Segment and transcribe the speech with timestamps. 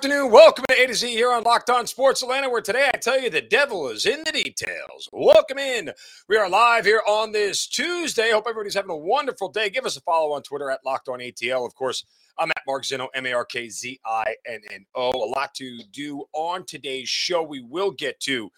[0.00, 0.30] afternoon.
[0.30, 3.20] Welcome to A to Z here on Locked On Sports Atlanta, where today I tell
[3.20, 5.10] you the devil is in the details.
[5.12, 5.92] Welcome in.
[6.26, 8.30] We are live here on this Tuesday.
[8.30, 9.68] Hope everybody's having a wonderful day.
[9.68, 11.66] Give us a follow on Twitter at Locked On ATL.
[11.66, 12.06] Of course,
[12.38, 15.10] I'm at Mark Zinno, M A R K Z I N N O.
[15.10, 17.42] A lot to do on today's show.
[17.42, 18.50] We will get to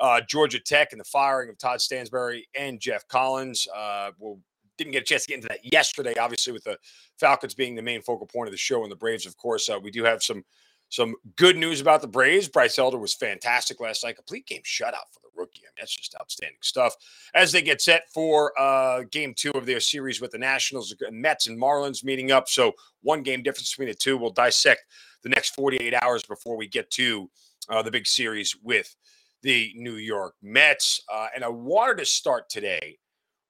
[0.00, 3.68] uh, Georgia Tech and the firing of Todd Stansbury and Geoff Collins.
[3.72, 4.40] Uh, we'll
[4.78, 6.78] didn't get a chance to get into that yesterday, obviously, with the
[7.18, 9.68] Falcons being the main focal point of the show and the Braves, of course.
[9.68, 10.44] Uh, we do have some
[10.88, 12.48] some good news about the Braves.
[12.48, 14.16] Bryce Elder was fantastic last night.
[14.16, 15.62] Complete game shutout for the rookie.
[15.64, 16.94] I mean, that's just outstanding stuff.
[17.34, 21.46] As they get set for uh, game two of their series with the Nationals, Mets
[21.46, 22.48] and Marlins meeting up.
[22.48, 24.16] So one game difference between the two.
[24.16, 24.86] We'll dissect
[25.22, 27.30] the next 48 hours before we get to
[27.68, 28.94] uh, the big series with
[29.42, 31.02] the New York Mets.
[31.12, 32.98] Uh, and I wanted to start today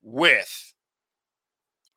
[0.03, 0.75] with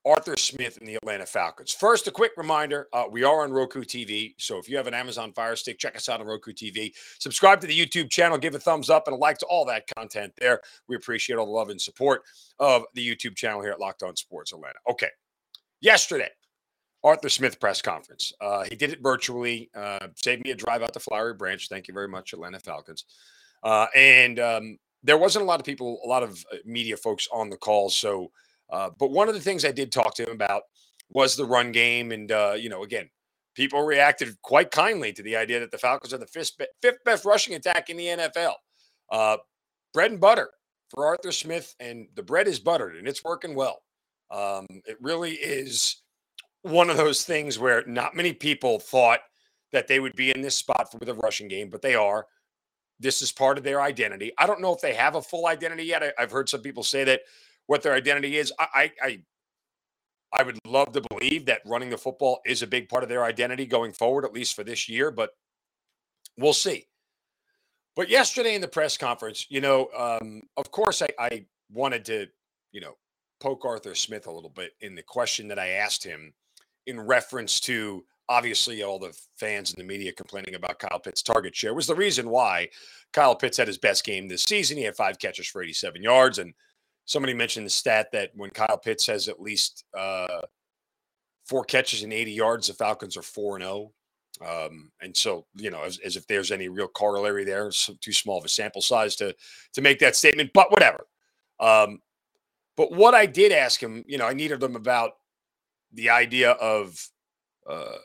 [0.05, 1.71] Arthur Smith and the Atlanta Falcons.
[1.71, 4.33] First, a quick reminder uh, we are on Roku TV.
[4.37, 6.93] So if you have an Amazon Fire Stick, check us out on Roku TV.
[7.19, 9.83] Subscribe to the YouTube channel, give a thumbs up and a like to all that
[9.95, 10.61] content there.
[10.87, 12.23] We appreciate all the love and support
[12.59, 14.79] of the YouTube channel here at Locked On Sports Atlanta.
[14.89, 15.09] Okay.
[15.81, 16.29] Yesterday,
[17.03, 18.33] Arthur Smith press conference.
[18.41, 21.67] Uh, he did it virtually, uh, saved me a drive out to Flowery Branch.
[21.67, 23.05] Thank you very much, Atlanta Falcons.
[23.63, 27.27] Uh, and um, there wasn't a lot of people, a lot of uh, media folks
[27.31, 27.89] on the call.
[27.89, 28.31] So,
[28.71, 30.63] uh, but one of the things I did talk to him about
[31.09, 32.11] was the run game.
[32.11, 33.09] And, uh, you know, again,
[33.55, 37.25] people reacted quite kindly to the idea that the Falcons are the fifth, fifth best
[37.25, 38.53] rushing attack in the NFL.
[39.11, 39.37] Uh,
[39.93, 40.49] bread and butter
[40.89, 43.81] for Arthur Smith, and the bread is buttered and it's working well.
[44.29, 45.97] Um, it really is
[46.61, 49.19] one of those things where not many people thought
[49.71, 52.27] that they would be in this spot for the rushing game, but they are.
[52.99, 54.31] This is part of their identity.
[54.37, 56.03] I don't know if they have a full identity yet.
[56.03, 57.21] I, have heard some people say that
[57.67, 58.51] what their identity is.
[58.59, 59.21] I, I
[60.33, 63.23] I would love to believe that running the football is a big part of their
[63.23, 65.31] identity going forward, at least for this year, but
[66.37, 66.87] we'll see.
[67.95, 72.27] But yesterday in the press conference, you know, um, of course, I, I wanted to,
[72.71, 72.95] you know,
[73.41, 76.33] poke Arthur Smith a little bit in the question that I asked him
[76.87, 81.53] in reference to obviously all the fans and the media complaining about Kyle Pitts' target
[81.53, 82.69] share was the reason why
[83.11, 84.77] Kyle Pitts had his best game this season.
[84.77, 86.53] He had five catches for 87 yards and
[87.05, 90.41] somebody mentioned the stat that when Kyle Pitts has at least uh,
[91.45, 93.91] four catches and 80 yards, the Falcons are 4 and 0.
[94.45, 97.69] Um, and so, you know, as, as, if there's any real corollary there,
[97.99, 99.35] too small of a sample size to
[99.73, 101.05] to make that statement, but whatever.
[101.59, 101.99] Um,
[102.77, 105.11] but what I did ask him, you know, I needed him about
[105.93, 106.97] the idea of,
[107.69, 107.97] uh,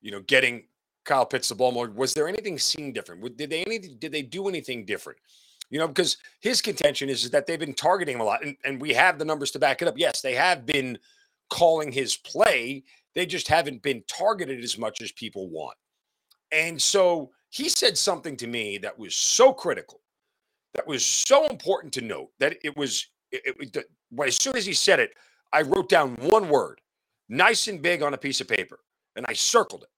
[0.00, 0.68] you know, getting
[1.04, 1.88] Kyle Pitts the ball more.
[1.90, 3.36] Was there anything seen different?
[3.36, 5.18] Did they any did they do anything different?
[5.70, 8.56] You know, because his contention is, is that they've been targeting him a lot, and,
[8.64, 9.98] and we have the numbers to back it up.
[9.98, 10.98] Yes, they have been
[11.50, 12.84] calling his play.
[13.14, 15.76] They just haven't been targeted as much as people want.
[16.52, 20.00] And so he said something to me that was so critical,
[20.74, 23.86] that was so important to note that it was, it, it,
[24.24, 25.12] as soon as he said it,
[25.52, 26.80] I wrote down one word,
[27.28, 28.80] nice and big on a piece of paper,
[29.16, 29.88] and I circled it.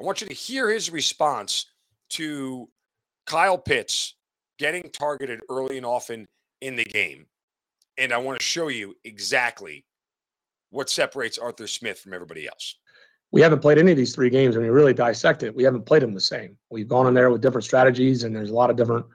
[0.00, 1.66] I want you to hear his response
[2.10, 2.68] to
[3.26, 4.14] Kyle Pitts
[4.60, 6.28] getting targeted early and often
[6.60, 7.24] in the game.
[7.96, 9.86] And I want to show you exactly
[10.68, 12.76] what separates Arthur Smith from everybody else.
[13.32, 15.54] We haven't played any of these three games, and we really dissect it.
[15.54, 16.56] We haven't played them the same.
[16.68, 19.06] We've gone in there with different strategies, and there's a lot of different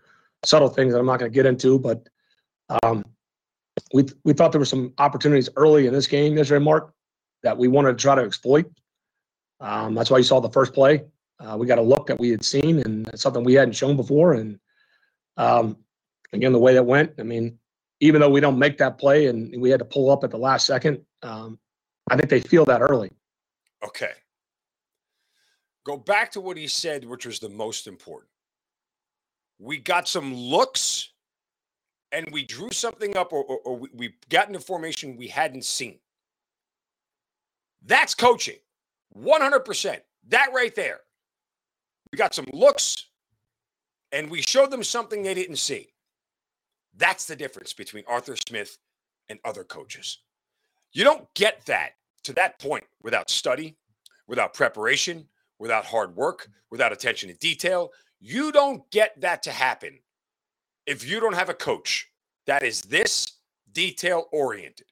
[0.43, 1.77] subtle things that I'm not going to get into.
[1.77, 2.07] But
[2.81, 3.03] um,
[3.93, 6.93] we we thought there were some opportunities early in this game, Israel Mark,
[7.43, 8.65] that we wanted to try to exploit.
[9.59, 11.03] Um, that's why you saw the first play.
[11.39, 14.33] Uh, we got a look that we had seen, and something we hadn't shown before,
[14.33, 14.59] and
[15.37, 15.77] um,
[16.33, 17.57] again, the way that went, I mean,
[17.99, 20.37] even though we don't make that play and we had to pull up at the
[20.37, 21.59] last second, um,
[22.09, 23.11] I think they feel that early.
[23.83, 24.11] Okay.
[25.85, 28.29] Go back to what he said, which was the most important.
[29.59, 31.09] We got some looks
[32.11, 35.65] and we drew something up or, or, or we, we got into formation we hadn't
[35.65, 35.99] seen.
[37.85, 38.57] That's coaching.
[39.17, 39.99] 100%.
[40.29, 41.01] That right there.
[42.11, 43.05] We got some looks
[44.15, 45.89] and we showed them something they didn't see.
[46.95, 48.77] That's the difference between Arthur Smith
[49.27, 50.19] and other coaches.
[50.93, 51.91] You don't get that
[52.23, 53.75] to that point without study,
[54.25, 55.27] without preparation,
[55.59, 57.91] without hard work, without attention to detail.
[58.21, 59.99] You don't get that to happen
[60.85, 62.07] if you don't have a coach
[62.47, 63.33] that is this
[63.73, 64.87] detail oriented.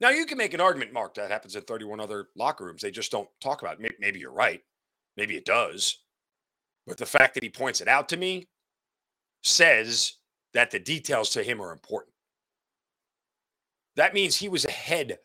[0.00, 2.82] Now, you can make an argument, Mark, that happens in 31 other locker rooms.
[2.82, 3.94] They just don't talk about it.
[4.00, 4.62] Maybe you're right.
[5.16, 5.98] Maybe it does.
[6.86, 8.48] But the fact that he points it out to me
[9.42, 10.14] says
[10.54, 12.14] that the details to him are important.
[13.96, 15.18] That means he was ahead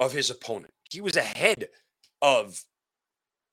[0.00, 0.72] of his opponent.
[0.90, 1.68] He was ahead
[2.22, 2.64] of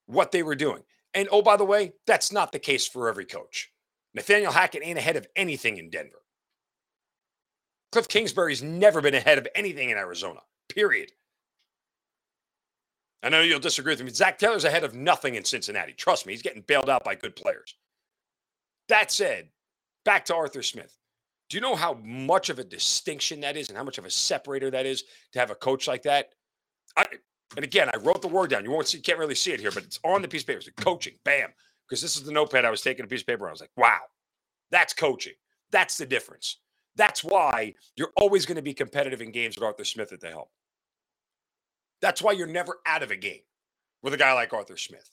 [0.06, 0.84] what they were doing.
[1.13, 3.72] And oh, by the way, that's not the case for every coach.
[4.13, 6.22] Nathaniel Hackett ain't ahead of anything in Denver.
[7.92, 11.12] Cliff Kingsbury's never been ahead of anything in Arizona, period.
[13.24, 14.12] I know you'll disagree with me.
[14.12, 15.94] Zach Taylor's ahead of nothing in Cincinnati.
[15.94, 17.75] Trust me, he's getting bailed out by good players.
[18.90, 19.48] That said,
[20.04, 20.98] back to Arthur Smith.
[21.50, 24.10] Do you know how much of a distinction that is and how much of a
[24.10, 26.30] separator that is to have a coach like that?
[26.98, 27.06] I,
[27.56, 28.66] and again, I wrote the word down.
[28.66, 30.60] You won't see, can't really see it here, but it's on the piece of paper.
[30.60, 31.50] It's coaching, bam.
[31.88, 33.46] Because this is the notepad I was taking a piece of paper.
[33.46, 34.00] And I was like, wow,
[34.72, 35.34] that's coaching.
[35.72, 36.60] That's the difference.
[36.96, 40.30] That's why you're always going to be competitive in games with Arthur Smith at the
[40.30, 40.46] helm.
[42.04, 43.40] That's why you're never out of a game
[44.02, 45.10] with a guy like Arthur Smith.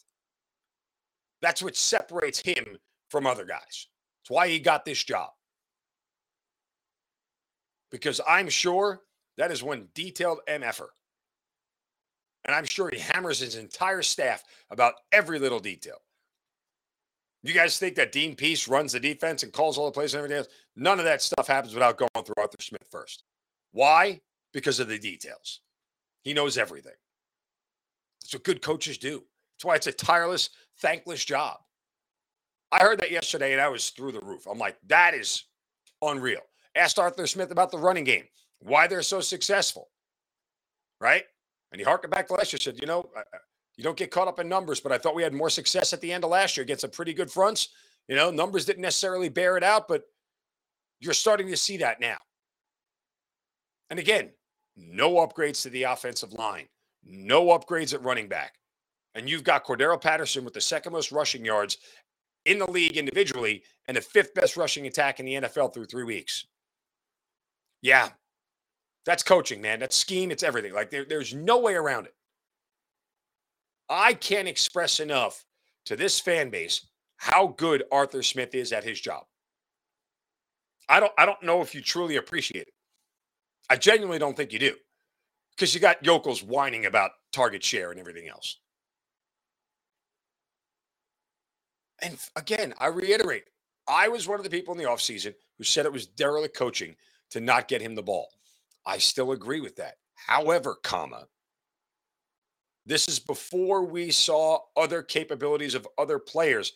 [1.41, 2.79] That's what separates him
[3.09, 3.87] from other guys.
[4.23, 5.31] It's why he got this job.
[7.93, 9.03] Because I'm sure
[9.37, 10.89] that is one detailed MFer.
[12.45, 15.99] And I'm sure he hammers his entire staff about every little detail.
[17.45, 20.19] You guys think that Dean Pees runs the defense and calls all the plays and
[20.19, 20.49] everything else?
[20.75, 23.23] None of that stuff happens without going through Arthur Smith first.
[23.71, 24.23] Why?
[24.53, 25.61] Because of the details.
[26.23, 26.93] He knows everything.
[28.23, 29.23] That's what good coaches do.
[29.57, 30.51] That's why it's a tireless,
[30.81, 31.59] thankless job.
[32.73, 34.47] I heard that yesterday and I was through the roof.
[34.47, 35.45] I'm like, that is
[36.03, 36.43] unreal.
[36.75, 38.25] Asked Arthur Smith about the running game,
[38.61, 39.89] why they're so successful.
[41.01, 41.25] Right?
[41.73, 43.11] And he harkened back to last year, said, you know,
[43.77, 46.01] you don't get caught up in numbers, but I thought we had more success at
[46.01, 47.69] the end of last year against some pretty good fronts.
[48.09, 50.03] You know, numbers didn't necessarily bear it out, but
[51.01, 52.19] you're starting to see that now.
[53.89, 54.31] And again,
[54.81, 56.67] no upgrades to the offensive line,
[57.05, 58.55] no upgrades at running back.
[59.15, 61.79] And you've got Cordarrelle Patterson with the second most rushing yards
[62.45, 66.05] in the league individually and the fifth best rushing attack in the NFL through three
[66.05, 66.47] weeks.
[67.83, 68.11] Yeah,
[69.05, 69.81] that's coaching, man.
[69.81, 70.31] That's scheme.
[70.31, 70.73] It's everything.
[70.73, 72.15] Like there, there's no way around it.
[73.89, 75.45] I can't express enough
[75.87, 76.87] to this fan base
[77.17, 79.25] how good Arthur Smith is at his job.
[80.89, 82.75] I don't I don't know if you truly appreciate it.
[83.71, 84.75] I genuinely don't think you do.
[85.57, 88.59] Because you got yokels whining about target share and everything else.
[92.03, 93.45] And again, I reiterate,
[93.87, 96.97] I was one of the people in the offseason who said it was derelict coaching
[97.31, 98.29] to not get him the ball.
[98.87, 99.97] I still agree with that.
[100.15, 101.27] However, comma,
[102.87, 106.73] this is before we saw other capabilities of other players.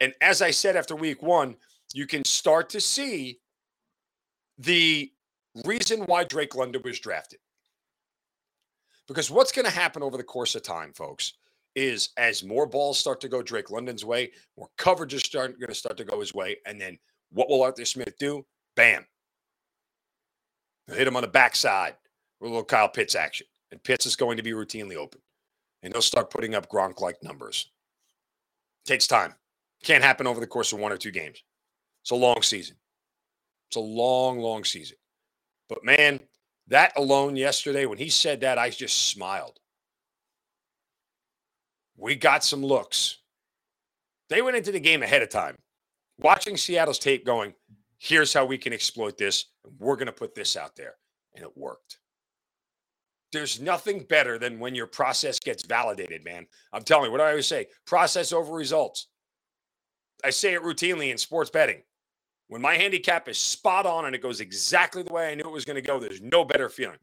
[0.00, 1.56] And as I said after week one,
[1.94, 3.40] you can start to see
[4.58, 5.10] the
[5.64, 7.40] reason why Drake London was drafted.
[9.08, 11.34] Because what's going to happen over the course of time, folks,
[11.74, 15.68] is as more balls start to go Drake London's way, more coverage is start, going
[15.68, 16.56] to start to go his way.
[16.66, 16.98] And then
[17.30, 18.44] what will Arthur Smith do?
[18.74, 19.06] Bam.
[20.88, 21.94] hit him on the backside
[22.40, 23.46] with a little Kyle Pitts action.
[23.70, 25.20] And Pitts is going to be routinely open
[25.82, 27.70] and he'll start putting up Gronk like numbers.
[28.84, 29.34] Takes time.
[29.84, 31.42] Can't happen over the course of one or two games.
[32.02, 32.76] It's a long season.
[33.68, 34.96] It's a long, long season.
[35.68, 36.20] But man,
[36.68, 39.58] that alone yesterday, when he said that, I just smiled.
[41.96, 43.18] We got some looks.
[44.28, 45.56] They went into the game ahead of time,
[46.18, 47.54] watching Seattle's tape, going,
[47.98, 49.46] here's how we can exploit this.
[49.78, 50.94] We're going to put this out there.
[51.34, 51.98] And it worked.
[53.32, 56.46] There's nothing better than when your process gets validated, man.
[56.72, 57.66] I'm telling you, what do I always say?
[57.86, 59.08] Process over results.
[60.24, 61.82] I say it routinely in sports betting.
[62.48, 65.50] When my handicap is spot on and it goes exactly the way I knew it
[65.50, 66.98] was going to go, there's no better feeling.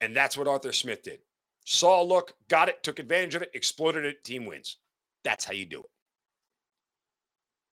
[0.00, 1.20] And that's what Arthur Smith did.
[1.64, 4.76] Saw a look, got it, took advantage of it, exploited it, team wins.
[5.24, 5.90] That's how you do it.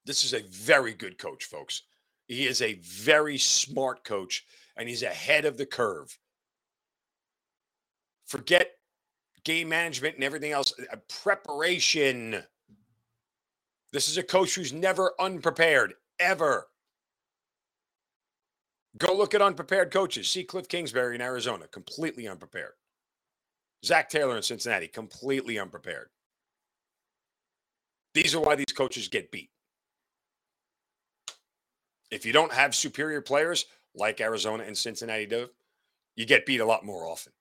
[0.05, 1.83] This is a very good coach, folks.
[2.27, 4.45] He is a very smart coach
[4.77, 6.17] and he's ahead of the curve.
[8.27, 8.71] Forget
[9.45, 10.73] game management and everything else.
[10.79, 12.43] Uh, preparation.
[13.93, 16.69] This is a coach who's never unprepared, ever.
[18.99, 20.29] Go look at unprepared coaches.
[20.29, 22.73] See Cliff Kingsbury in Arizona, completely unprepared.
[23.85, 26.09] Zach Taylor in Cincinnati, completely unprepared.
[28.15, 29.51] These are why these coaches get beat.
[32.11, 35.49] If you don't have superior players, like Arizona and Cincinnati do,
[36.17, 37.33] you get beat a lot more often.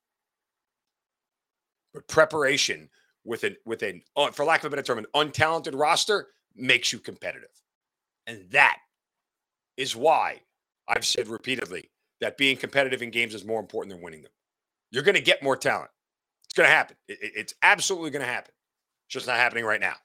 [1.93, 2.89] But preparation
[3.23, 6.27] with an with an for lack of a better term, an untalented roster
[6.57, 7.49] makes you competitive,
[8.25, 8.77] and that
[9.77, 10.41] is why
[10.87, 11.89] I've said repeatedly
[12.21, 14.31] that being competitive in games is more important than winning them.
[14.91, 15.91] You're going to get more talent.
[16.45, 16.97] It's going to happen.
[17.07, 18.53] It, it, it's absolutely going to happen.
[19.05, 19.95] It's just not happening right now.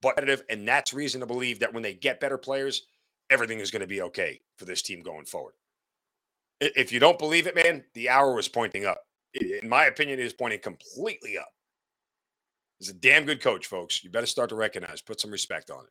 [0.00, 2.82] But and that's reason to believe that when they get better players,
[3.30, 5.54] everything is going to be okay for this team going forward.
[6.60, 8.98] If you don't believe it, man, the hour was pointing up.
[9.34, 11.48] In my opinion, it is pointing completely up.
[12.82, 14.02] He's a damn good coach, folks.
[14.02, 15.90] You better start to recognize, put some respect on it.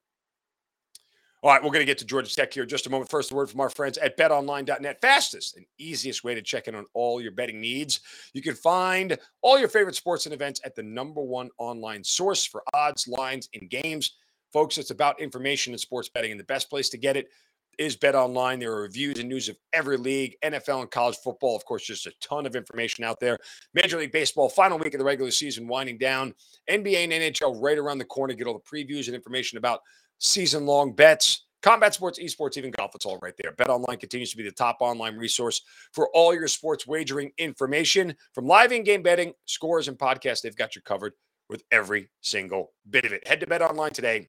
[1.41, 3.09] All right, we're going to get to Georgia Tech here in just a moment.
[3.09, 4.99] First, a word from our friends at betonline.net.
[4.99, 8.01] Fastest and easiest way to check in on all your betting needs.
[8.33, 12.43] You can find all your favorite sports and events at the number one online source
[12.43, 14.17] for odds, lines, and games.
[14.51, 17.29] Folks, it's about information and sports betting, and the best place to get it
[17.77, 18.59] is Bet Online.
[18.59, 21.55] There are reviews and news of every league, NFL and college football.
[21.55, 23.37] Of course, just a ton of information out there.
[23.73, 26.33] Major League Baseball, final week of the regular season winding down.
[26.69, 28.33] NBA and NHL right around the corner.
[28.33, 29.79] Get all the previews and information about
[30.19, 32.91] season long bets, combat sports, esports, even golf.
[32.95, 33.53] It's all right there.
[33.53, 35.61] Bet Online continues to be the top online resource
[35.93, 40.41] for all your sports wagering information from live in game betting, scores, and podcasts.
[40.41, 41.13] They've got you covered
[41.49, 43.27] with every single bit of it.
[43.27, 44.27] Head to Bet Online today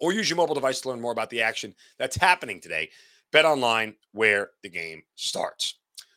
[0.00, 2.90] or use your mobile device to learn more about the action that's happening today.
[3.32, 5.74] Bet Online, where the game starts.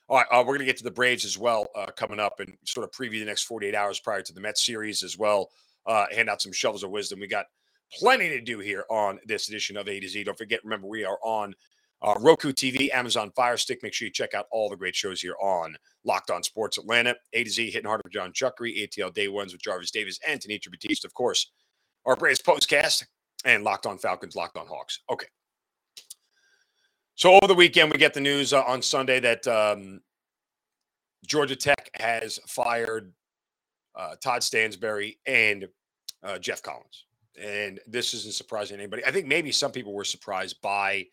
[0.07, 2.39] All right, uh, we're going to get to the Braves as well uh, coming up
[2.39, 5.49] and sort of preview the next 48 hours prior to the Mets series as well.
[5.85, 7.19] Uh, hand out some shovels of wisdom.
[7.19, 7.45] We got
[7.93, 10.23] plenty to do here on this edition of A to Z.
[10.23, 11.53] Don't forget, remember, we are on
[12.01, 13.83] uh, Roku TV, Amazon Fire Stick.
[13.83, 17.15] Make sure you check out all the great shows here on Locked On Sports Atlanta,
[17.33, 20.39] A to Z, hitting harder with John Chuckery, ATL Day Ones with Jarvis Davis and
[20.39, 21.51] Tanitra Batiste, of course.
[22.05, 23.05] Our Braves postcast
[23.45, 24.99] and Locked On Falcons, Locked On Hawks.
[25.09, 25.27] Okay.
[27.15, 30.01] So over the weekend, we get the news uh, on Sunday that um,
[31.25, 33.13] Georgia Tech has fired
[33.95, 35.67] uh, Todd Stansbury and
[36.23, 37.05] uh, Geoff Collins
[37.39, 39.05] and this isn't surprising to anybody.
[39.05, 41.05] I think maybe some people were surprised by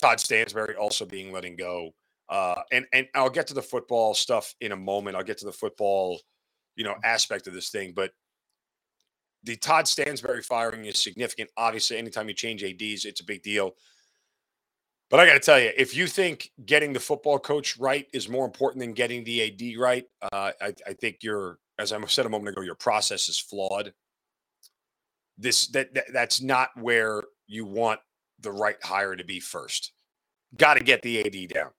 [0.00, 1.90] Todd Stansbury also being letting go.
[2.28, 5.16] Uh, and and I'll get to the football stuff in a moment.
[5.16, 6.20] I'll get to the football,
[6.76, 7.92] you know, aspect of this thing.
[7.94, 8.12] But
[9.44, 11.50] the Todd Stansbury firing is significant.
[11.56, 13.72] Obviously, anytime you change ads, it's a big deal.
[15.10, 18.28] But I got to tell you, if you think getting the football coach right is
[18.28, 22.24] more important than getting the AD right, uh, I, I think you're, as I said
[22.24, 23.92] a moment ago, your process is flawed
[25.38, 28.00] this that, that that's not where you want
[28.40, 29.92] the right hire to be first.
[30.56, 31.70] Got to get the AD down.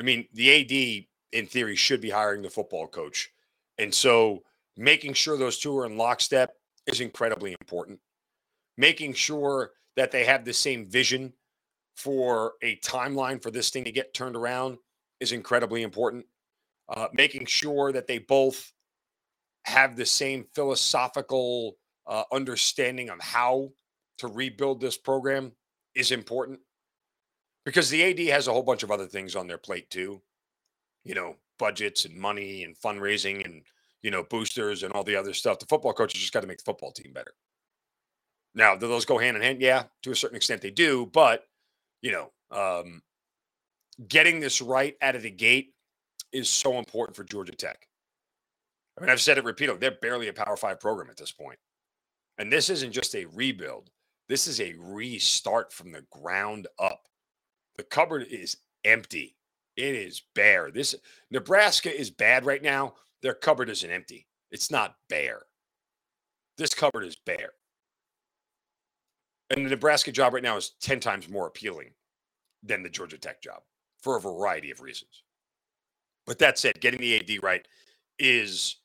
[0.00, 3.30] I mean, the AD in theory should be hiring the football coach.
[3.78, 4.42] And so
[4.76, 6.54] making sure those two are in lockstep
[6.86, 7.98] is incredibly important.
[8.76, 11.32] Making sure that they have the same vision
[11.96, 14.78] for a timeline for this thing to get turned around
[15.20, 16.24] is incredibly important.
[16.88, 18.72] Uh, making sure that they both
[19.64, 21.76] have the same philosophical
[22.06, 23.70] uh, understanding of how
[24.18, 25.52] to rebuild this program
[25.94, 26.58] is important
[27.64, 30.20] because the AD has a whole bunch of other things on their plate too.
[31.04, 33.62] You know, budgets and money and fundraising and
[34.02, 35.58] you know boosters and all the other stuff.
[35.58, 37.32] The football coaches just got to make the football team better.
[38.54, 39.60] Now, do those go hand in hand?
[39.60, 41.44] Yeah, to a certain extent they do, but
[42.02, 43.02] you know, um,
[44.08, 45.74] getting this right out of the gate
[46.32, 47.86] is so important for Georgia Tech.
[48.96, 49.80] I mean, I've said it repeatedly.
[49.80, 51.58] They're barely a Power Five program at this point.
[52.38, 53.90] And this isn't just a rebuild,
[54.28, 57.06] this is a restart from the ground up.
[57.76, 59.36] The cupboard is empty.
[59.76, 60.70] It is bare.
[60.70, 60.94] This
[61.30, 62.94] Nebraska is bad right now.
[63.22, 64.26] Their cupboard isn't empty.
[64.50, 65.42] It's not bare.
[66.58, 67.52] This cupboard is bare.
[69.50, 71.90] And the Nebraska job right now is 10 times more appealing
[72.62, 73.62] than the Georgia Tech job
[74.00, 75.22] for a variety of reasons.
[76.26, 77.66] But that said, getting the AD right
[78.18, 78.76] is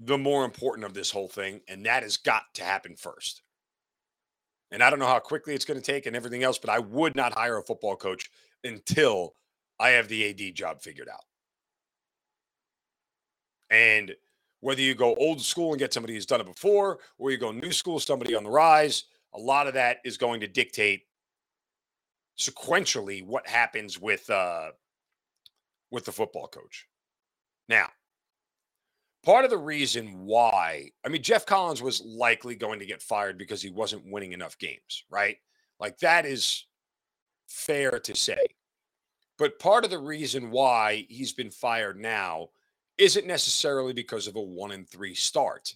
[0.00, 3.42] the more important of this whole thing, and that has got to happen first.
[4.70, 6.78] And I don't know how quickly it's going to take and everything else, but I
[6.78, 8.30] would not hire a football coach
[8.64, 9.34] until
[9.78, 11.25] I have the AD job figured out.
[13.70, 14.14] And
[14.60, 17.52] whether you go old school and get somebody who's done it before, or you go
[17.52, 19.04] new school, somebody on the rise,
[19.34, 21.02] a lot of that is going to dictate
[22.38, 24.68] sequentially what happens with uh
[25.90, 26.86] with the football coach.
[27.68, 27.88] Now,
[29.24, 33.38] part of the reason why, I mean, Geoff Collins was likely going to get fired
[33.38, 35.36] because he wasn't winning enough games, right?
[35.80, 36.66] Like that is
[37.48, 38.46] fair to say.
[39.38, 42.48] But part of the reason why he's been fired now
[42.98, 45.74] isn't necessarily because of a one and three start,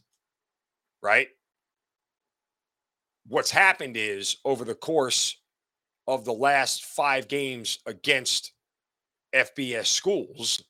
[1.03, 1.29] right?
[3.27, 5.37] What's happened is over the course
[6.07, 8.53] of the last five games against
[9.35, 10.63] FBS schools,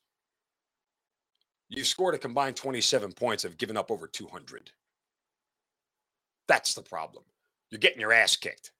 [1.70, 4.72] You've scored a combined 27 points, have given up over 200.
[6.48, 7.22] That's the problem.
[7.70, 8.72] You're getting your ass kicked.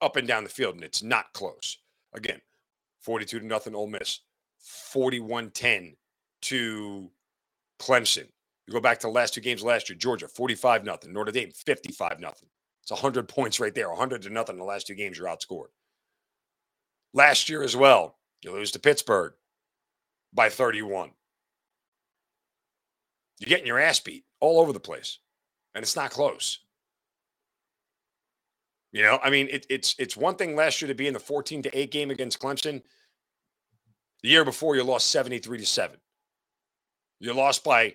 [0.00, 1.76] up and down the field, and it's not close.
[2.14, 2.40] Again,
[3.00, 4.20] 42 to nothing, Ole Miss,
[4.58, 5.94] 41 10
[6.42, 7.10] to
[7.80, 8.28] Clemson.
[8.66, 11.50] You go back to the last two games last year Georgia, 45 nothing, Notre Dame,
[11.50, 12.48] 55 nothing.
[12.82, 15.68] It's 100 points right there, 100 to nothing in the last two games, you're outscored.
[17.12, 19.32] Last year as well, you lose to Pittsburgh
[20.32, 21.10] by 31.
[23.38, 25.18] You're getting your ass beat all over the place,
[25.74, 26.60] and it's not close.
[28.92, 31.20] You know, I mean, it, it's it's one thing last year to be in the
[31.20, 32.82] 14 to 8 game against Clemson.
[34.22, 35.96] The year before, you lost 73 to 7.
[37.20, 37.94] You lost by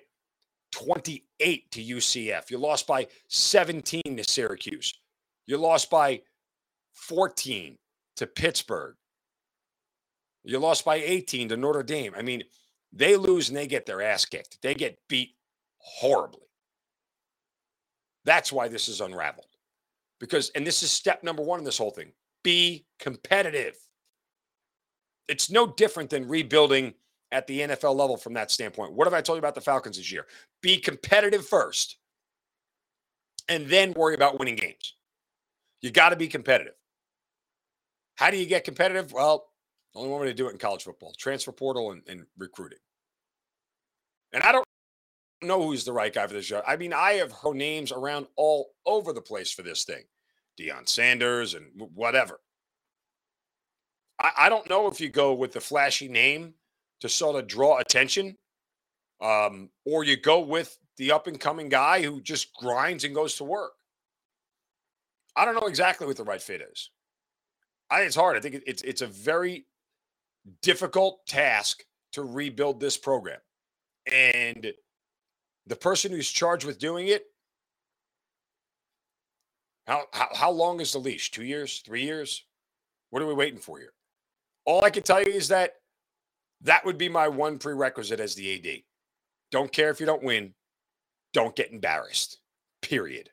[0.71, 2.51] 28 to UCF.
[2.51, 4.93] You lost by 17 to Syracuse.
[5.47, 6.21] You lost by
[6.93, 7.77] 14
[8.17, 8.95] to Pittsburgh.
[10.43, 12.13] You lost by 18 to Notre Dame.
[12.15, 12.43] I mean,
[12.93, 14.61] they lose and they get their ass kicked.
[14.61, 15.35] They get beat
[15.77, 16.41] horribly.
[18.25, 19.47] That's why this is unraveled.
[20.19, 22.11] Because, and this is step number one in this whole thing
[22.43, 23.75] be competitive.
[25.27, 26.93] It's no different than rebuilding
[27.35, 28.93] at the NFL level from that standpoint.
[28.93, 30.25] What have I told you about the Falcons this year?
[30.61, 31.97] Be competitive first
[33.49, 34.95] and then worry about winning games.
[35.81, 36.75] You got to be competitive.
[38.15, 39.11] How do you get competitive?
[39.11, 39.49] Well,
[39.93, 42.79] the only one way to do it in college football transfer portal and, and recruiting.
[44.31, 44.65] And I don't
[45.41, 46.63] know who's the right guy for this job.
[46.65, 50.03] I mean, I have heard names around all over the place for this thing
[50.57, 52.39] Deion Sanders and whatever.
[54.21, 56.53] I, I don't know if you go with the flashy name
[57.05, 58.35] to sort of draw attention
[59.21, 63.35] um, or you go with the up and coming guy who just grinds and goes
[63.35, 63.73] to work.
[65.35, 66.89] I don't know exactly what the right fit is.
[67.91, 68.35] I it's hard.
[68.35, 69.67] I think it's it's a very
[70.63, 71.83] difficult task
[72.13, 73.39] to rebuild this program.
[74.11, 74.73] And
[75.67, 77.25] the person who's charged with doing it,
[79.85, 81.29] how, how, how long is the leash?
[81.29, 81.83] Two years?
[81.85, 82.43] Three years?
[83.11, 83.93] What are we waiting for here?
[84.65, 85.73] All I can tell you is that
[86.65, 88.81] that would be my one prerequisite as the AD.
[89.51, 90.53] Don't care if you don't win.
[91.33, 92.39] Don't get embarrassed.
[92.81, 93.29] Period.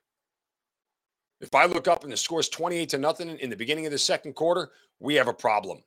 [1.40, 3.98] If I look up and the score's 28 to nothing in the beginning of the
[3.98, 5.82] second quarter, we have a problem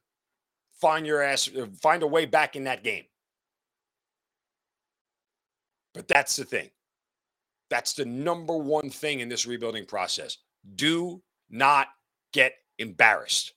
[0.81, 3.05] find your ass, uh, find a way back in that game.
[5.93, 6.69] But that's the thing.
[7.69, 10.37] That's the number one thing in this rebuilding process.
[10.75, 11.87] Do not
[12.33, 13.53] get embarrassed.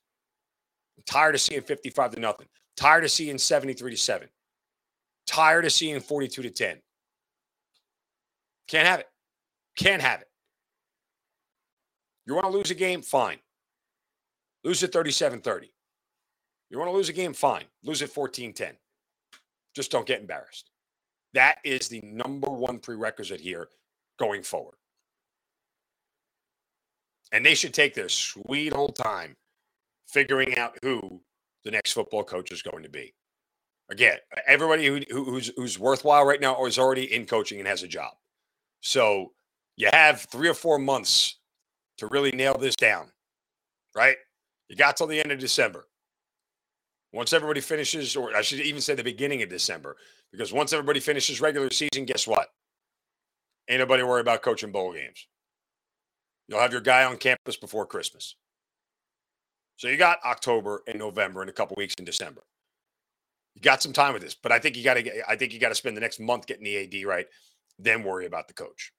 [0.96, 2.46] I'm tired of seeing 55 to nothing.
[2.78, 4.28] Tired of seeing 73 to 7.
[5.26, 6.78] Tired of seeing 42 to 10.
[8.68, 9.08] Can't have it.
[9.76, 10.28] Can't have it.
[12.24, 13.02] You want to lose a game?
[13.02, 13.38] Fine.
[14.62, 15.72] Lose it 37 30.
[16.70, 17.32] You want to lose a game?
[17.32, 17.64] Fine.
[17.82, 18.74] Lose it 14 10.
[19.74, 20.70] Just don't get embarrassed.
[21.34, 23.70] That is the number one prerequisite here
[24.20, 24.76] going forward.
[27.32, 29.34] And they should take their sweet old time
[30.06, 31.20] figuring out who
[31.64, 33.14] the next football coach is going to be.
[33.90, 37.88] Again, everybody who, who's who's worthwhile right now is already in coaching and has a
[37.88, 38.12] job.
[38.80, 39.32] So
[39.76, 41.38] you have three or four months
[41.98, 43.10] to really nail this down,
[43.96, 44.16] right?
[44.68, 45.88] You got till the end of December.
[47.12, 49.96] Once everybody finishes, or I should even say the beginning of December,
[50.30, 52.48] because once everybody finishes regular season, guess what?
[53.70, 55.26] Ain't nobody worry about coaching bowl games.
[56.48, 58.36] You'll have your guy on campus before Christmas.
[59.78, 62.42] So you got October and November and a couple weeks in December.
[63.54, 65.30] You got some time with this, but I think you got to.
[65.30, 67.26] I think you got to spend the next month getting the AD right,
[67.78, 68.92] then worry about the coach.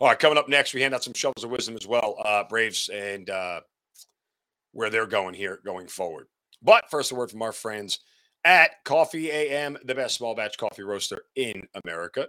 [0.00, 2.42] All right, coming up next, we hand out some shovels of wisdom as well, uh,
[2.48, 3.60] Braves and uh,
[4.72, 6.26] where they're going here going forward.
[6.60, 8.00] But first, a word from our friends
[8.44, 12.26] at Coffee AM, the best small batch coffee roaster in America.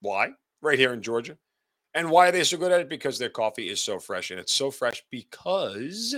[0.00, 0.30] Why?
[0.60, 1.36] Right here in Georgia.
[1.94, 2.88] And why are they so good at it?
[2.88, 4.30] Because their coffee is so fresh.
[4.30, 6.16] And it's so fresh because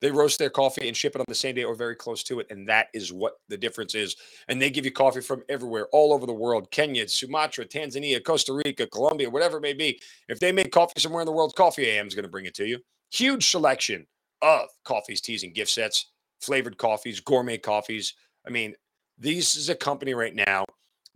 [0.00, 2.40] they roast their coffee and ship it on the same day or very close to
[2.40, 2.46] it.
[2.50, 4.16] And that is what the difference is.
[4.48, 8.54] And they give you coffee from everywhere, all over the world Kenya, Sumatra, Tanzania, Costa
[8.54, 10.00] Rica, Colombia, whatever it may be.
[10.28, 12.54] If they make coffee somewhere in the world, Coffee AM is going to bring it
[12.54, 12.78] to you.
[13.12, 14.06] Huge selection
[14.40, 16.06] of coffees, teas, and gift sets,
[16.40, 18.14] flavored coffees, gourmet coffees.
[18.46, 18.74] I mean,
[19.18, 20.64] this is a company right now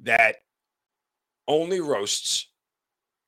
[0.01, 0.37] that
[1.49, 2.49] only roasts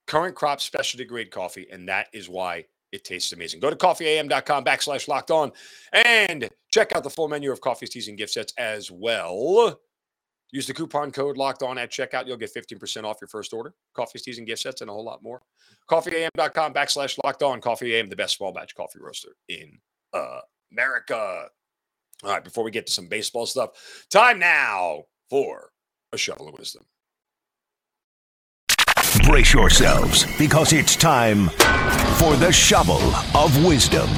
[0.07, 3.61] current crop specialty grade coffee, and that is why it tastes amazing.
[3.61, 5.53] Go to coffeeam.com backslash locked on
[5.93, 9.81] and check out the full menu of coffees, teas, and gift sets as well.
[10.53, 12.27] Use the coupon code locked on at checkout.
[12.27, 13.75] You'll get 15% off your first order.
[13.95, 15.43] Coffees, teas, and gift sets, and a whole lot more.
[15.91, 17.61] Coffeeam.com backslash locked on.
[17.61, 19.79] Coffee AM, the best small batch coffee roaster in
[20.73, 21.49] America.
[22.23, 25.71] All right, before we get to some baseball stuff, time now for
[26.13, 26.85] a shovel of wisdom.
[29.37, 31.51] Brace yourselves because it's time
[32.17, 33.03] for the shovel
[33.37, 34.09] of wisdom.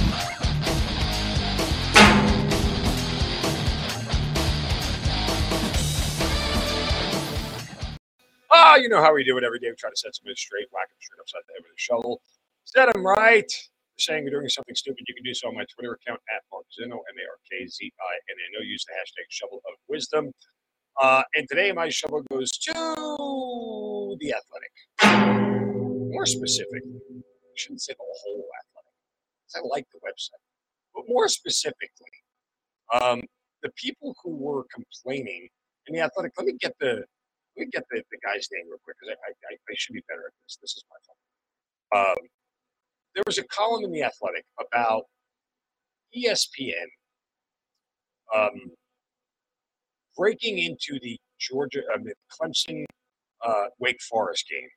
[8.48, 9.70] Ah, you know how we do it every day.
[9.70, 12.22] We try to set somebody straight, whack them straight upside the head with a shovel,
[12.64, 13.52] set them right.
[13.98, 16.94] Saying you're doing something stupid, you can do so on my Twitter account at MarkZinno,
[16.94, 18.62] M-A-R-K-Z-I-N-N-O.
[18.62, 20.31] Use the hashtag shovel of wisdom.
[21.00, 22.72] Uh, and today my shovel goes to
[24.20, 24.72] the athletic.
[26.11, 28.94] More specifically, I shouldn't say the whole athletic,
[29.57, 30.42] I like the website.
[30.94, 32.14] But more specifically,
[32.92, 33.22] um,
[33.62, 35.48] the people who were complaining
[35.87, 37.04] in the athletic, let me get the
[37.57, 40.02] let me get the, the guy's name real quick because I, I, I should be
[40.09, 40.59] better at this.
[40.62, 41.18] This is my fault.
[42.09, 42.26] Um,
[43.14, 45.04] there was a column in the Athletic about
[46.16, 46.87] ESPN
[48.35, 48.70] um,
[50.16, 52.85] breaking into the Georgia, uh, the Clemson,
[53.46, 54.68] uh, Wake Forest game,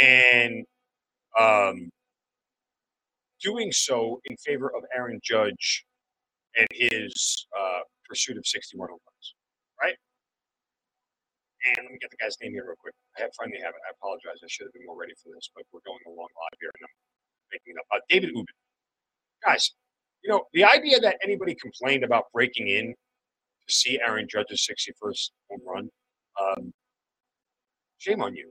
[0.00, 0.64] and
[1.38, 1.90] um,
[3.42, 5.84] doing so in favor of Aaron Judge
[6.56, 9.34] and his uh, pursuit of 61 home runs.
[9.82, 9.96] Right?
[11.66, 12.94] And let me get the guy's name here real quick.
[13.18, 13.82] I have finally have it.
[13.86, 14.40] I apologize.
[14.42, 16.84] I should have been more ready for this, but we're going along live here, and
[16.86, 16.96] I'm
[17.52, 17.86] making it up.
[17.92, 18.56] Uh, David Ubben.
[19.44, 19.72] Guys,
[20.24, 22.94] you know the idea that anybody complained about breaking in
[23.68, 25.41] to see Aaron Judge's 61st home run, um,
[28.02, 28.50] shame on you.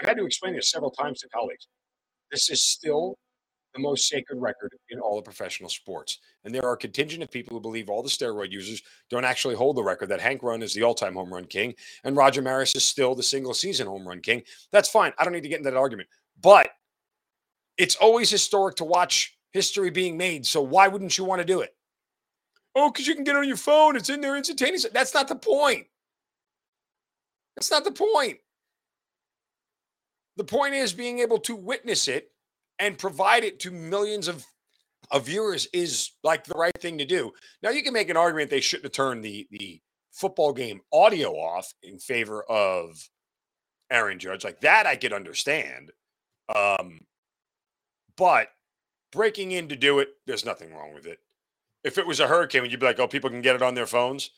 [0.00, 1.68] I've had to explain this several times to colleagues.
[2.30, 3.18] This is still
[3.74, 6.18] the most sacred record in all of professional sports.
[6.44, 9.54] And there are a contingent of people who believe all the steroid users don't actually
[9.54, 12.76] hold the record that Hank Aaron is the all-time home run king and Roger Maris
[12.76, 14.42] is still the single season home run king.
[14.72, 15.12] That's fine.
[15.18, 16.08] I don't need to get into that argument.
[16.40, 16.68] But
[17.78, 20.46] it's always historic to watch history being made.
[20.46, 21.74] So why wouldn't you want to do it?
[22.74, 23.96] Oh, because you can get on your phone.
[23.96, 24.90] It's in there instantaneously.
[24.92, 25.86] That's not the point.
[27.56, 28.38] That's not the point.
[30.36, 32.30] The point is being able to witness it
[32.78, 34.44] and provide it to millions of,
[35.10, 37.32] of viewers is like the right thing to do.
[37.62, 41.32] Now you can make an argument they shouldn't have turned the the football game audio
[41.32, 43.08] off in favor of
[43.90, 44.44] Aaron Judge.
[44.44, 45.90] Like that I could understand.
[46.54, 47.00] Um,
[48.16, 48.48] but
[49.10, 51.18] breaking in to do it, there's nothing wrong with it.
[51.84, 53.74] If it was a hurricane, would you be like, oh, people can get it on
[53.74, 54.30] their phones?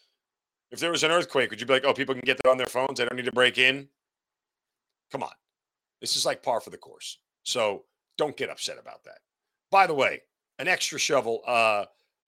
[0.74, 2.56] If there was an earthquake, would you be like, oh, people can get that on
[2.56, 2.98] their phones?
[2.98, 3.88] They don't need to break in?
[5.12, 5.30] Come on.
[6.00, 7.20] This is like par for the course.
[7.44, 7.84] So
[8.18, 9.18] don't get upset about that.
[9.70, 10.22] By the way,
[10.58, 11.84] an extra shovel uh,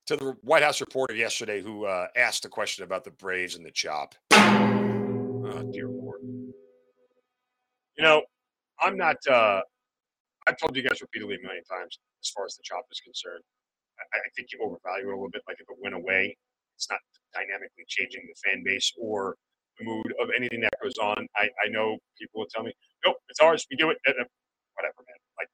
[0.06, 3.66] to the White House reporter yesterday who uh, asked a question about the Braves and
[3.66, 4.14] the chop.
[4.30, 6.20] Oh, dear Lord.
[6.22, 6.54] You
[8.04, 8.22] know,
[8.80, 9.60] I'm not, uh,
[10.46, 13.42] I've told you guys repeatedly a million times as far as the chop is concerned.
[13.98, 15.42] I, I think you overvalue it a little bit.
[15.48, 16.36] Like if it went away,
[16.76, 17.00] it's not
[17.34, 19.36] dynamically changing the fan base or
[19.78, 21.26] the mood of anything that goes on.
[21.36, 22.72] I, I know people will tell me,
[23.04, 23.66] nope, it's ours.
[23.70, 23.98] We do it.
[24.06, 25.20] Whatever, man.
[25.38, 25.48] Like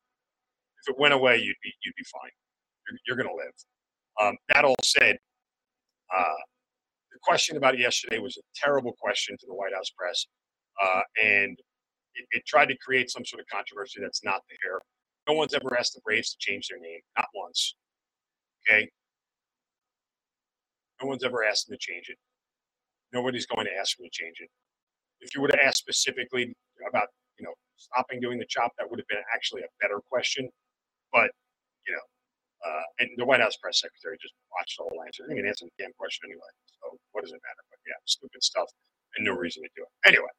[0.82, 2.30] if it went away, you'd be you'd be fine.
[3.06, 3.54] You're, you're to live.
[4.20, 5.16] Um, that all said,
[6.14, 6.42] uh,
[7.12, 10.26] the question about yesterday was a terrible question to the White House press,
[10.82, 11.58] uh, and
[12.14, 14.80] it, it, tried to create some sort of controversy that's not there.
[15.28, 17.76] No one's ever asked the Braves to change their name, not once.
[18.68, 18.90] Okay.
[21.02, 22.16] No one's ever asked him to change it.
[23.12, 24.48] Nobody's going to ask him to change it.
[25.20, 26.54] If you would have asked specifically
[26.88, 30.48] about, you know, stopping doing the chop, that would have been actually a better question.
[31.12, 31.30] But,
[31.86, 32.06] you know,
[32.62, 35.26] uh, and the White House press secretary just watched the whole answer.
[35.26, 36.52] I didn't answer the damn question anyway.
[36.78, 37.62] So what does it matter?
[37.70, 38.70] But yeah, stupid stuff
[39.16, 40.08] and no reason to do it.
[40.08, 40.30] Anyway,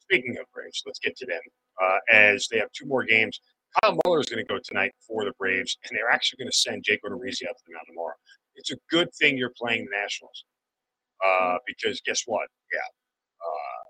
[0.00, 1.40] speaking of Braves, let's get to them
[1.82, 3.40] uh, as they have two more games.
[3.80, 6.56] Kyle Muller is going to go tonight for the Braves, and they're actually going to
[6.56, 8.14] send Jake Odorizzi out to the mound tomorrow.
[8.56, 10.44] It's a good thing you're playing the Nationals
[11.24, 12.48] uh, because guess what?
[12.72, 13.82] Yeah, uh,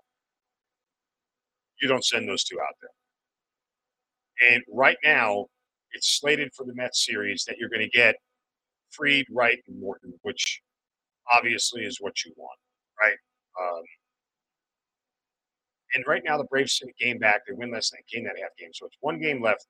[1.81, 2.89] you don't send those two out there.
[4.53, 5.45] And right now,
[5.91, 8.15] it's slated for the Mets series that you're going to get
[8.91, 10.61] Fried, Wright, and Morton, which
[11.31, 12.59] obviously is what you want,
[12.99, 13.17] right?
[13.61, 13.83] Um,
[15.95, 17.41] and right now, the Braves sent a game back.
[17.47, 18.69] They win than a game that half game.
[18.73, 19.67] So it's one game left.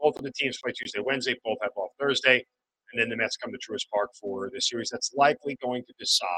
[0.00, 1.36] Both of the teams play Tuesday, Wednesday.
[1.44, 2.44] Both have off Thursday.
[2.92, 5.94] And then the Mets come to Truist Park for the series that's likely going to
[5.98, 6.28] decide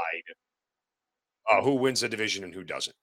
[1.50, 2.96] uh, who wins the division and who doesn't.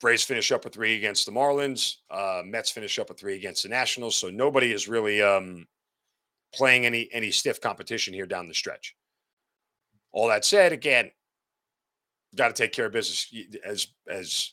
[0.00, 1.96] Braves finish up a three against the Marlins.
[2.10, 4.16] Uh, Mets finish up a three against the Nationals.
[4.16, 5.66] So nobody is really um,
[6.54, 8.96] playing any any stiff competition here down the stretch.
[10.12, 11.10] All that said, again,
[12.34, 13.32] got to take care of business.
[13.64, 14.52] As as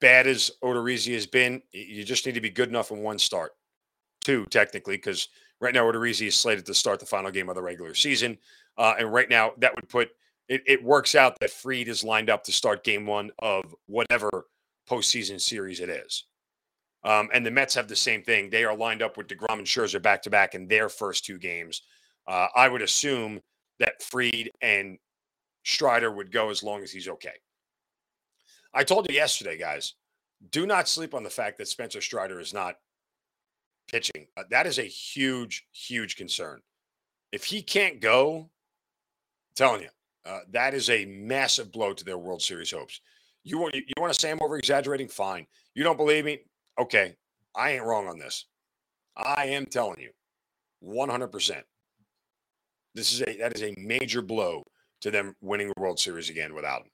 [0.00, 3.52] bad as Odorizzi has been, you just need to be good enough in one start,
[4.20, 5.28] two technically, because
[5.62, 8.36] right now Odorizzi is slated to start the final game of the regular season,
[8.76, 10.10] uh, and right now that would put
[10.48, 10.84] it, it.
[10.84, 14.48] works out that Fried is lined up to start game one of whatever
[14.90, 16.24] postseason series it is.
[17.04, 18.50] Um, and the Mets have the same thing.
[18.50, 21.38] They are lined up with DeGrom and Scherzer back to back in their first two
[21.38, 21.82] games.
[22.26, 23.40] Uh, I would assume
[23.78, 24.98] that Fried and
[25.64, 27.34] Strider would go as long as he's okay.
[28.74, 29.94] I told you yesterday, guys,
[30.50, 32.76] do not sleep on the fact that Spencer Strider is not
[33.90, 34.26] pitching.
[34.36, 36.60] Uh, that is a huge, huge concern.
[37.32, 39.88] If he can't go, I'm telling you,
[40.24, 43.00] uh, that is a massive blow to their World Series hopes.
[43.44, 45.08] You want you, you want to say I'm over exaggerating?
[45.08, 45.46] Fine.
[45.74, 46.40] You don't believe me?
[46.78, 47.16] Okay,
[47.56, 48.46] I ain't wrong on this.
[49.16, 50.10] I am telling you,
[50.84, 51.62] 100%.
[52.94, 54.64] This is a that is a major blow
[55.00, 56.90] to them winning the World Series again without him.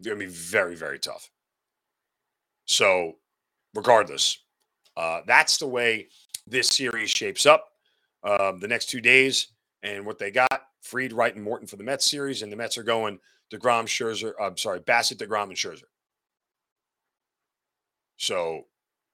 [0.00, 1.30] It's to be very, very tough.
[2.66, 3.14] So,
[3.74, 4.38] regardless,
[4.96, 6.08] uh, that's the way
[6.46, 7.68] this series shapes up.
[8.22, 9.48] Um, the next two days
[9.82, 12.78] and what they got Fried, Wright, and Morton for the Mets series, and the Mets
[12.78, 13.18] are going
[13.52, 14.32] DeGrom, Scherzer.
[14.40, 15.84] I'm sorry, Bassitt, DeGrom, and Scherzer.
[18.16, 18.62] So,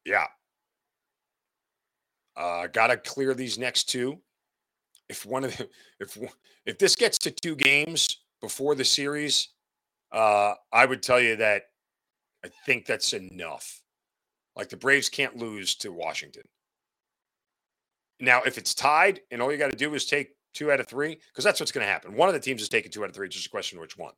[0.05, 0.27] yeah.
[2.37, 4.19] Uh, got to clear these next two.
[5.09, 5.69] If one of the,
[6.01, 6.17] if
[6.65, 9.49] if this gets to two games before the series,
[10.13, 11.65] uh, I would tell you that
[12.45, 13.82] I think that's enough.
[14.57, 16.43] Like the Braves can't lose to Washington.
[18.21, 20.87] Now, if it's tied and all you got to do is take two out of
[20.87, 22.15] three, because that's what's going to happen.
[22.15, 23.27] One of the teams is taking two out of three.
[23.27, 24.13] It's just a question of which one.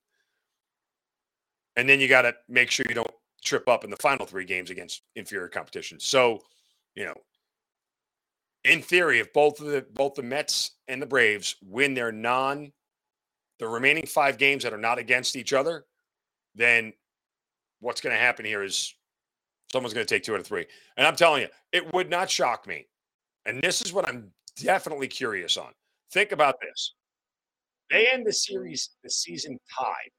[1.77, 3.11] And then you got to make sure you don't
[3.45, 6.01] trip up in the final three games against inferior competition.
[6.01, 6.41] So,
[6.95, 7.15] you know,
[8.65, 12.73] in theory, if both of the both the Mets and the Braves win their non
[13.59, 15.85] the remaining five games that are not against each other,
[16.55, 16.93] then
[17.81, 18.95] what's going to happen here is
[19.75, 20.67] someone's going to take two out of three.
[20.97, 22.87] And I'm telling you, it would not shock me.
[23.45, 24.31] And this is what I'm
[24.63, 25.73] definitely curious on.
[26.13, 26.95] Think about this.
[27.91, 30.11] They end the series, the season tied.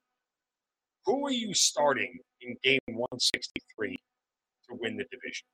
[1.06, 3.96] Who are you starting in game 163
[4.68, 5.46] to win the division?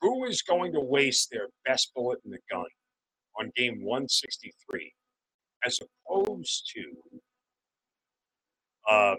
[0.00, 2.64] Who is going to waste their best bullet in the gun
[3.38, 4.92] on game 163
[5.66, 6.82] as opposed to
[8.90, 9.18] um,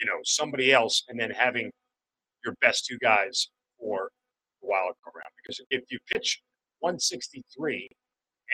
[0.00, 1.70] you know, somebody else and then having
[2.44, 4.10] your best two guys for
[4.62, 5.32] a while go around.
[5.42, 6.40] Because if you pitch
[6.80, 7.88] 163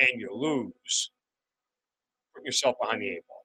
[0.00, 1.10] and you lose,
[2.34, 3.44] put yourself behind the eight ball.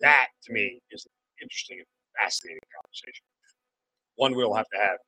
[0.00, 1.86] That to me is an interesting and
[2.20, 3.24] fascinating conversation.
[4.16, 4.98] One we'll have to have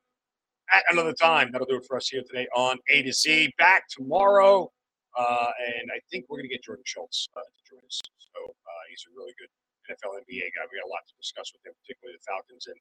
[0.73, 1.49] at another time.
[1.51, 3.53] That'll do it for us here today on A to Z.
[3.57, 4.71] Back tomorrow.
[5.17, 5.47] Uh,
[5.79, 8.01] and I think we're going to get Jordan Schultz uh, to join us.
[8.19, 9.47] So uh, he's a really good
[9.89, 10.65] NFL NBA guy.
[10.67, 12.65] We got a lot to discuss with him, particularly the Falcons.
[12.67, 12.79] And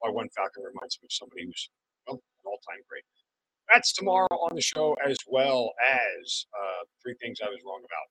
[0.00, 1.70] why one Falcon reminds me of somebody who's
[2.06, 3.06] well, an all-time great.
[3.70, 8.06] That's tomorrow on the show, as well as uh, three things I was wrong about.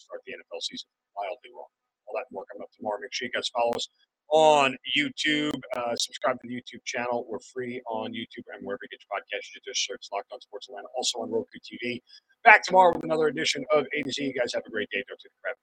[0.00, 1.70] Start the NFL season wildly wrong.
[2.08, 2.98] All that more coming up tomorrow.
[3.00, 3.88] Make sure you guys follow us
[4.28, 5.54] on YouTube.
[5.76, 7.26] Uh, subscribe to the YouTube channel.
[7.28, 9.54] We're free on YouTube and wherever you get your podcast.
[9.54, 10.88] You just search Locked On Sports Atlanta.
[10.96, 12.00] Also on Roku TV.
[12.42, 14.24] Back tomorrow with another edition of A to Z.
[14.24, 15.04] You guys have a great day.
[15.08, 15.56] Don't take the crap.